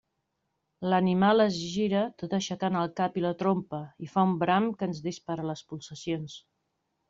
L'animal 0.93 1.43
es 1.45 1.59
gira 1.73 2.01
tot 2.23 2.33
aixecant 2.39 2.79
el 2.81 2.89
cap 3.01 3.21
i 3.21 3.25
la 3.27 3.35
trompa, 3.43 3.83
i 4.07 4.11
fa 4.17 4.27
un 4.31 4.35
bram 4.47 4.73
que 4.81 4.91
ens 4.91 5.07
dispara 5.11 5.49
les 5.53 5.67
pulsacions. 5.71 6.45